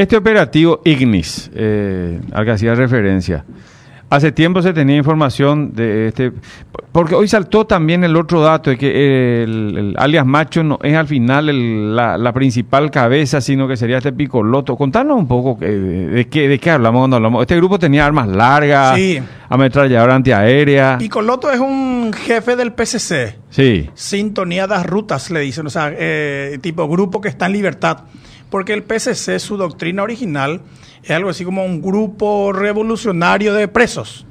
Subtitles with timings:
[0.00, 3.44] Este operativo Ignis, eh, al que hacía referencia,
[4.08, 6.32] hace tiempo se tenía información de este,
[6.90, 10.96] porque hoy saltó también el otro dato de que el, el alias Macho no es
[10.96, 14.74] al final el- la, la principal cabeza, sino que sería este Picoloto.
[14.76, 17.42] Contanos un poco eh, de, qué, de qué hablamos cuando hablamos.
[17.42, 19.20] Este grupo tenía armas largas, Sí.
[19.50, 20.96] ametralladora antiaérea.
[20.98, 23.36] Picoloto es un jefe del PCC.
[23.50, 27.98] Sí, Sintonía das rutas, le dicen, o sea, eh, tipo grupo que está en libertad.
[28.50, 30.60] Porque el PCC, su doctrina original,
[31.02, 34.26] es algo así como un grupo revolucionario de presos.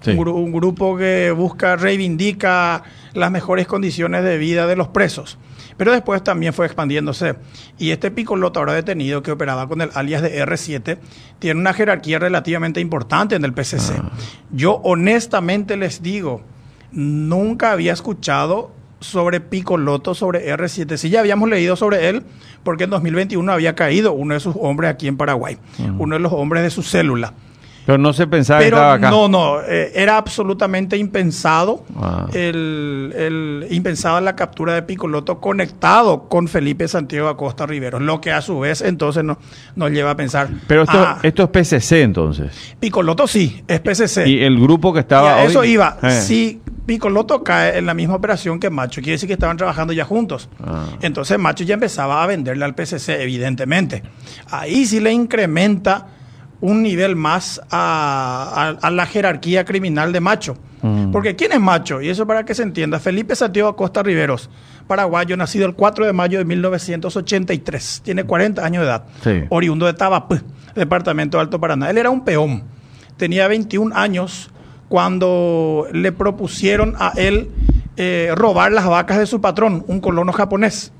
[0.00, 0.10] Sí.
[0.12, 2.82] Un, gru- un grupo que busca, reivindica
[3.14, 5.38] las mejores condiciones de vida de los presos.
[5.76, 7.34] Pero después también fue expandiéndose.
[7.78, 10.98] Y este picoloto ahora detenido que operaba con el alias de R7
[11.40, 14.00] tiene una jerarquía relativamente importante en el PCC.
[14.52, 16.42] Yo honestamente les digo,
[16.92, 18.72] nunca había escuchado
[19.04, 20.96] sobre Picoloto, sobre R7.
[20.96, 22.22] Sí, ya habíamos leído sobre él,
[22.62, 25.58] porque en 2021 había caído uno de sus hombres aquí en Paraguay,
[25.98, 27.34] uno de los hombres de su célula.
[27.86, 29.10] Pero no se pensaba que Pero estaba acá.
[29.10, 32.26] no, no, eh, era absolutamente impensado, Ah.
[32.32, 38.32] el, el- impensada la captura de Picoloto conectado con Felipe Santiago Acosta Riveros, lo que
[38.32, 39.38] a su vez entonces no-
[39.76, 42.74] nos lleva a pensar, Pero esto, ah, esto es PCC entonces.
[42.80, 44.26] Picoloto sí, es PCC.
[44.28, 45.34] Y el grupo que Y estaba.
[45.36, 45.98] a eso hoy- iba.
[46.02, 46.10] Eh.
[46.10, 50.04] Si Picoloto cae en la misma operación que Macho, quiere decir que estaban trabajando ya
[50.04, 50.50] juntos.
[50.62, 50.84] Ah.
[51.00, 54.02] Entonces Macho ya empezaba a venderle al PCC, evidentemente.
[54.50, 56.08] Ahí sí le incrementa
[56.66, 60.56] un nivel más a, a- a la jerarquía criminal de Macho.
[60.80, 61.10] Mm.
[61.12, 62.00] Porque ¿quién es Macho?
[62.00, 62.98] Y eso para que se entienda.
[62.98, 64.48] Felipe Santiago Acosta Riveros,
[64.86, 68.00] paraguayo, nacido el 4 de mayo de 1983.
[68.02, 69.04] Tiene 40 años de edad.
[69.22, 69.44] Sí.
[69.50, 70.38] Oriundo de Tabapú,
[70.74, 71.90] departamento de Alto Paraná.
[71.90, 72.64] Él era un peón.
[73.18, 74.50] Tenía 21 años
[74.88, 77.50] cuando le propusieron a él
[77.96, 80.92] eh, robar las vacas de su patrón, un colono japonés.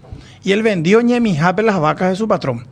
[0.42, 2.66] Y él vendió ñemijape las vacas de su patrón.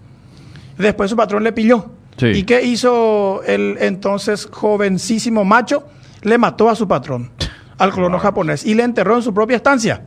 [0.76, 1.90] Después su patrón le pilló.
[2.16, 2.26] Sí.
[2.26, 5.84] ¿Y qué hizo el entonces jovencísimo macho?
[6.22, 7.30] Le mató a su patrón,
[7.78, 10.02] al colono japonés, y le enterró en su propia estancia.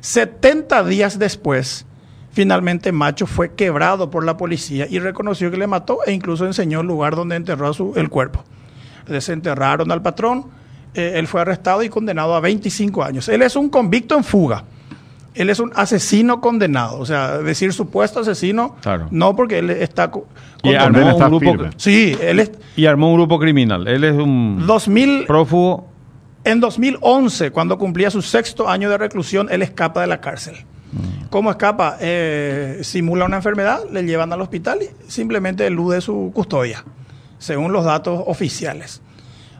[0.00, 1.86] 70 días después,
[2.30, 6.80] finalmente Macho fue quebrado por la policía y reconoció que le mató e incluso enseñó
[6.80, 8.44] el lugar donde enterró a su- el cuerpo.
[9.06, 10.46] Desenterraron al patrón,
[10.94, 13.28] eh, él fue arrestado y condenado a 25 años.
[13.28, 14.64] Él es un convicto en fuga.
[15.34, 19.06] Él es un asesino condenado, o sea, decir supuesto asesino, Claro.
[19.10, 20.10] no porque él está
[20.64, 21.68] Y armó un grupo.
[21.76, 23.86] Sí, él es Y armó un grupo criminal.
[23.86, 25.86] Él es un 2000 prófugo.
[26.44, 30.56] en 2011, cuando cumplía su sexto año de reclusión, él escapa de la cárcel.
[31.30, 31.96] ¿Cómo escapa?
[32.00, 36.84] Eh, simula una enfermedad, le llevan al hospital y simplemente elude su custodia,
[37.38, 39.00] según los datos oficiales.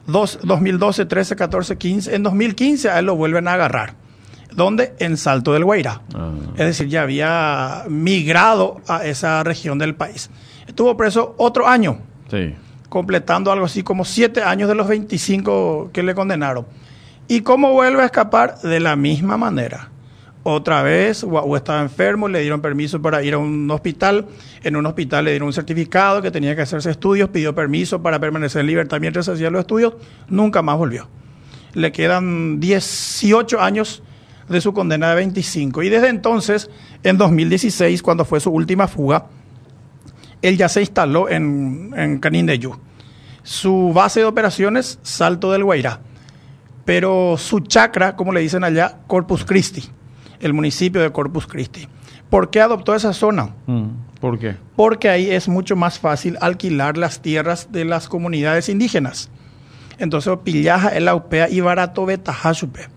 [0.05, 2.13] Dos- 2012, 13, 14, 15.
[2.15, 3.93] En 2015 a él lo vuelven a agarrar.
[4.55, 4.93] ¿Dónde?
[4.99, 6.01] En Salto del Guairá.
[6.13, 6.31] Ah.
[6.53, 10.29] Es decir, ya había migrado a esa región del país.
[10.67, 12.53] Estuvo preso otro año Sí.
[12.89, 16.65] completando algo así como siete años de los 25 que le condenaron.
[17.27, 18.59] ¿Y cómo vuelve a escapar?
[18.61, 19.89] De la misma manera.
[20.43, 24.25] Otra vez, o estaba enfermo, le dieron permiso para ir a un hospital.
[24.63, 28.19] En un hospital le dieron un certificado que tenía que hacerse estudios, pidió permiso para
[28.19, 29.93] permanecer en libertad mientras hacía los estudios.
[30.29, 31.07] Nunca más volvió.
[31.73, 34.01] Le quedan 18 años
[34.51, 35.83] de su condena de 25.
[35.83, 36.69] Y desde entonces,
[37.03, 39.27] en 2016, cuando fue su última fuga,
[40.41, 42.75] él ya se instaló en, en Canindeyú.
[43.43, 46.01] Su base de operaciones, Salto del Guairá.
[46.85, 49.83] Pero su chacra, como le dicen allá, Corpus Christi,
[50.39, 51.87] el municipio de Corpus Christi.
[52.29, 53.49] ¿Por qué adoptó esa zona?
[53.67, 53.87] Mm,
[54.19, 54.55] ¿Por qué?
[54.75, 59.29] Porque ahí es mucho más fácil alquilar las tierras de las comunidades indígenas.
[59.97, 62.87] Entonces, Pillaja, el Aupea y Barato Betajachupe.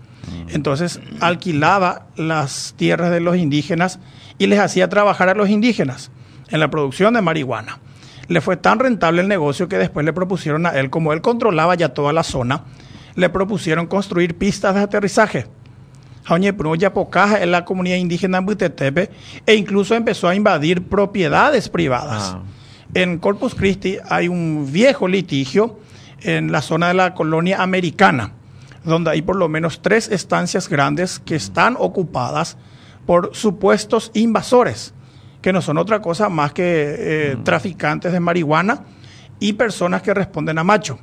[0.49, 3.99] Entonces, alquilaba las tierras de los indígenas
[4.37, 6.11] y les hacía trabajar a los indígenas
[6.49, 7.79] en la producción de marihuana.
[8.27, 11.75] Le fue tan rentable el negocio que después le propusieron a él, como él controlaba
[11.75, 12.63] ya toda la zona,
[13.15, 15.47] le propusieron construir pistas de aterrizaje.
[16.25, 19.11] Jauñepru Pocaja en la comunidad indígena en Butetepe
[19.45, 22.35] e incluso empezó a invadir propiedades privadas.
[22.35, 22.41] Ah.
[22.93, 25.79] En Corpus Christi hay un viejo litigio
[26.21, 28.31] en la zona de la colonia americana,
[28.85, 32.57] donde hay por lo menos tres estancias grandes que están ocupadas
[33.05, 34.93] por supuestos invasores,
[35.41, 38.83] que no son otra cosa más que eh, traficantes de marihuana
[39.39, 40.97] y personas que responden a macho.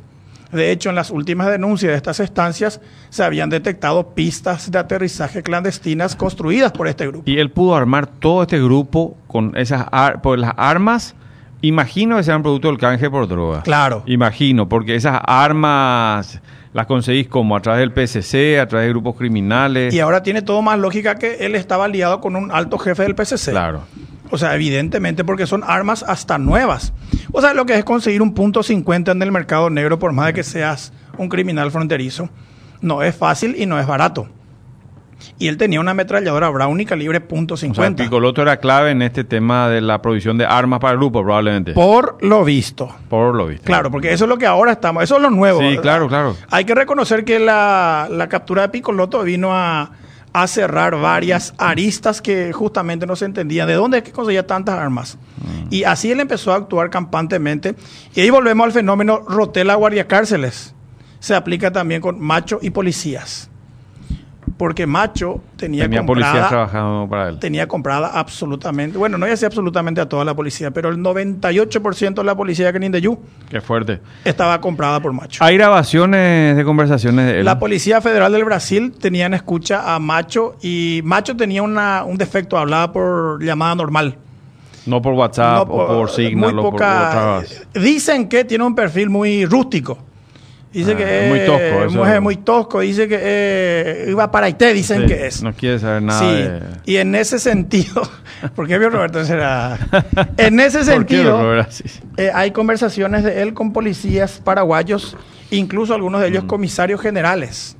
[0.50, 5.42] De hecho, en las últimas denuncias de estas estancias se habían detectado pistas de aterrizaje
[5.42, 7.24] clandestinas construidas por este grupo.
[7.30, 11.14] Y él pudo armar todo este grupo con esas ar- por las armas.
[11.62, 13.62] Imagino que sean producto del canje por droga.
[13.62, 14.02] Claro.
[14.06, 16.40] Imagino, porque esas armas
[16.72, 19.94] las conseguís como a través del PCC, a través de grupos criminales.
[19.94, 23.14] Y ahora tiene todo más lógica que él estaba aliado con un alto jefe del
[23.14, 23.50] PCC.
[23.50, 23.82] Claro.
[24.30, 26.92] O sea, evidentemente porque son armas hasta nuevas.
[27.32, 30.26] O sea, lo que es conseguir un punto 50 en el mercado negro, por más
[30.26, 32.30] de que seas un criminal fronterizo,
[32.80, 34.28] no es fácil y no es barato.
[35.38, 37.52] Y él tenía una ametralladora Brownie calibre .50.
[37.52, 40.98] O sea, Picoloto era clave en este tema de la provisión de armas para el
[40.98, 41.72] grupo, probablemente.
[41.72, 42.94] Por lo visto.
[43.08, 43.64] Por lo visto.
[43.64, 45.60] Claro, porque eso es lo que ahora estamos, eso es lo nuevo.
[45.60, 46.36] Sí, claro, claro.
[46.50, 49.92] Hay que reconocer que la, la captura de Picoloto vino a,
[50.32, 53.66] a, cerrar varias aristas que justamente no se entendían.
[53.66, 55.18] ¿De dónde es que conseguía tantas armas?
[55.38, 55.66] Mm.
[55.70, 57.74] Y así él empezó a actuar campantemente.
[58.14, 60.74] Y ahí volvemos al fenómeno Rotela Guardia Cárceles.
[61.20, 63.51] Se aplica también con machos y policías
[64.62, 67.40] porque Macho tenía, tenía comprada, trabajando para él.
[67.40, 72.22] Tenía comprada absolutamente, bueno, no ya absolutamente a toda la policía, pero el 98% de
[72.22, 73.18] la policía de Canindeyú.
[73.50, 73.98] Qué fuerte.
[74.24, 75.42] Estaba comprada por Macho.
[75.42, 77.44] ¿Hay grabaciones de conversaciones de él?
[77.44, 82.16] La Policía Federal del Brasil tenía en escucha a Macho y Macho tenía una, un
[82.16, 84.16] defecto, hablaba por llamada normal.
[84.86, 87.66] No por WhatsApp o por Signal o por otras.
[87.74, 90.11] Dicen que tiene un perfil muy rústico
[90.72, 92.04] Dice ah, que es muy tosco.
[92.06, 92.80] Eso muy tosco.
[92.80, 95.42] Dice que eh, iba para Haití, dicen que es.
[95.42, 96.20] No quiere saber nada.
[96.20, 96.92] Sí.
[96.92, 98.02] Y en ese sentido,
[98.54, 99.78] ¿por qué vio Roberto será?
[100.38, 101.60] En ese sentido,
[102.16, 105.16] eh, hay conversaciones de él con policías paraguayos,
[105.50, 106.48] incluso algunos de ellos mm.
[106.48, 107.76] comisarios generales,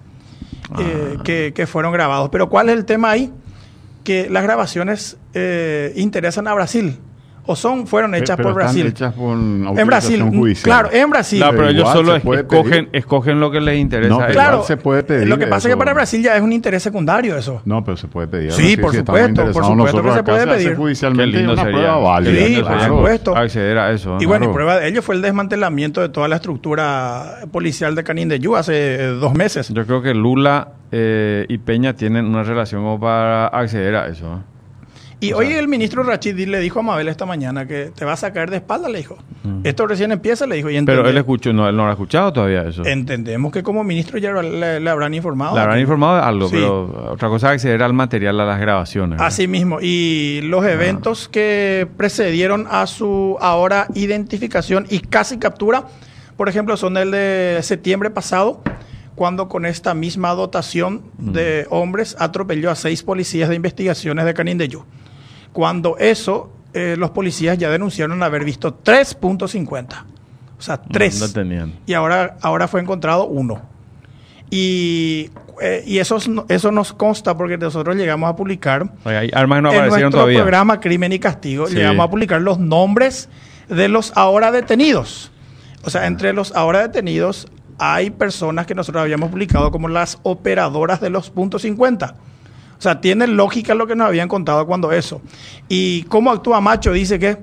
[0.78, 1.22] eh, ah.
[1.24, 2.28] que, que, fueron grabados.
[2.30, 3.32] Pero ¿cuál es el tema ahí?
[4.04, 5.16] Que las grabaciones
[5.94, 6.98] interesan a Brasil
[7.44, 8.86] o son fueron hechas por Brasil.
[8.86, 10.64] Hechas por en Brasil, judicial.
[10.64, 11.40] claro, en Brasil.
[11.40, 14.08] No, pero, ellos solo escogen, escogen lo que les interesa.
[14.14, 15.28] No, claro, se puede pedir.
[15.28, 17.62] Lo que pasa es que para Brasil ya es un interés secundario eso.
[17.64, 18.52] No, pero se puede pedir.
[18.52, 20.76] Sí, por supuesto, por supuesto que se puede pedir.
[20.76, 22.46] Judicialmente Qué lindo una prueba válida.
[22.46, 23.36] Sí, por supuesto.
[23.36, 24.18] Acceder a eso.
[24.20, 28.04] Y bueno, y prueba de ello fue el desmantelamiento de toda la estructura policial de
[28.04, 29.68] Canín de Yu hace eh, dos meses.
[29.68, 34.42] Yo creo que Lula eh, y Peña tienen una relación como para acceder a eso.
[35.22, 38.32] Y hoy el ministro Rachid le dijo a Mabel esta mañana que te vas a
[38.32, 39.16] caer de espalda, le dijo.
[39.62, 40.68] Esto recién empieza, le dijo.
[40.68, 42.84] Y Pero él escuchó, no, él no lo ha escuchado todavía eso.
[42.84, 45.54] Entendemos que como ministro ya le, habrán informado.
[45.54, 49.20] Le habrán informado de algo, pero otra cosa es acceder al material, a las grabaciones.
[49.20, 49.78] Así mismo.
[49.80, 50.72] Y los ah.
[50.72, 55.84] eventos que precedieron a su ahora identificación y casi captura,
[56.36, 58.60] por ejemplo, son el de septiembre pasado
[59.14, 64.84] cuando con esta misma dotación de hombres atropelló a seis policías de investigaciones de Canindeyú
[65.52, 70.04] cuando eso eh, los policías ya denunciaron haber visto 3.50.
[70.58, 71.34] O sea, 3.
[71.86, 73.62] Y ahora, ahora fue encontrado uno.
[74.48, 75.30] Y,
[75.60, 76.18] eh, y eso,
[76.48, 81.12] eso nos consta porque nosotros llegamos a publicar hay armas no en nuestro programa Crimen
[81.12, 83.28] y Castigo, llegamos a publicar los nombres
[83.68, 85.30] de los ahora detenidos.
[85.84, 87.48] O sea, entre los ahora detenidos
[87.78, 92.14] hay personas que nosotros habíamos publicado como las operadoras de los puntos 50.
[92.78, 95.22] O sea, tiene lógica lo que nos habían contado cuando eso.
[95.68, 97.38] Y cómo actúa Macho dice que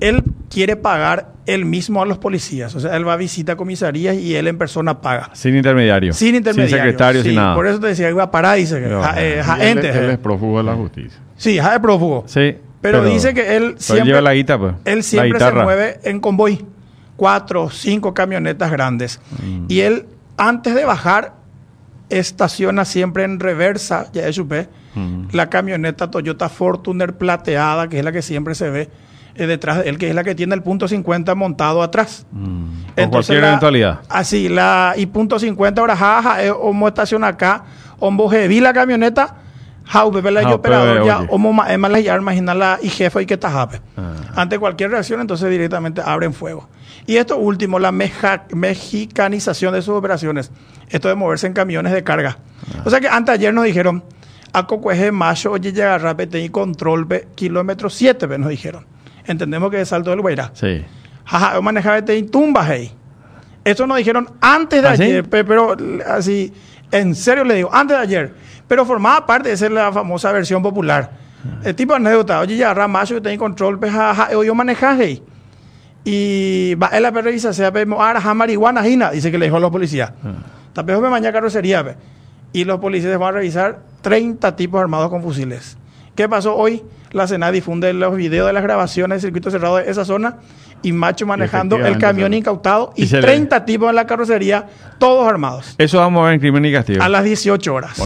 [0.00, 2.74] él quiere pagar él mismo a los policías.
[2.74, 5.30] O sea, él va a visitar comisarías y él en persona paga.
[5.34, 6.12] Sin intermediario.
[6.12, 6.76] Sin intermediario.
[6.76, 7.54] Sin secretario, sin nada.
[7.54, 10.74] Por eso te decía, iba a parar, dice que eh, él, es prófugo de la
[10.74, 11.20] justicia.
[11.36, 12.24] Sí, ja es prófugo.
[12.26, 12.56] Sí.
[12.80, 16.66] Pero, dice que él siempre, lleva la guita, pues, él siempre se mueve en convoy.
[17.16, 19.20] Cuatro, cinco camionetas grandes.
[19.42, 19.66] Mm.
[19.68, 20.06] Y él,
[20.36, 21.34] antes de bajar,
[22.08, 24.40] estaciona siempre en reversa, ya es
[25.32, 28.88] la camioneta Toyota Fortuner plateada, que es la que siempre se ve
[29.34, 32.26] eh, detrás de él, que es la que tiene el punto 50 montado atrás.
[32.30, 32.66] Mm.
[32.96, 34.00] Entonces, cualquier eventualidad.
[34.08, 37.64] Así, la y punto 50 ahora jaja, eh, o estaciona acá,
[37.98, 39.36] o vi la camioneta,
[40.12, 44.14] Bebé la operador ya, o más la imaginar la y jefe y que está ah.
[44.34, 46.68] Ante cualquier reacción, entonces directamente abren fuego.
[47.06, 50.50] Y esto último, la mexicanización de sus operaciones.
[50.88, 52.38] Esto de moverse en camiones de carga.
[52.74, 52.82] Ah.
[52.84, 54.04] O sea que antes ayer nos dijeron,
[54.54, 58.86] a Cocueje Macho, oye, llega rápido y control kilómetro 7, nos dijeron.
[59.26, 60.50] Entendemos que es salto del Guairá.
[60.54, 60.84] Sí.
[61.24, 62.92] Jaja, manejaba este tumba, hey.
[63.64, 65.76] Eso nos dijeron antes de ¿Ah, ayer, pero
[66.06, 66.52] así,
[66.94, 68.34] en serio le digo, antes de ayer.
[68.68, 71.10] Pero formaba parte de ser la famosa versión popular.
[71.62, 75.22] El tipo de anécdota, oye, ya Ramacho, tenía control, pues, jaja, yo manejaje.
[76.04, 79.60] Y va él a ver y se ahora marihuana, jina, dice que le dijo a
[79.60, 80.12] los policías.
[80.72, 81.96] También me mañana carrocería,
[82.52, 85.76] Y los policías van a revisar 30 tipos armados con fusiles.
[86.14, 86.82] ¿Qué pasó hoy?
[87.10, 90.36] La Sena difunde los videos de las grabaciones del circuito cerrado de esa zona
[90.84, 94.66] y Macho manejando el camión incautado y, 30 tipos en la carrocería,
[94.98, 95.74] todos armados.
[95.78, 97.02] Eso vamos a ver en Crimen y Castigo.
[97.02, 97.98] A las 18 horas.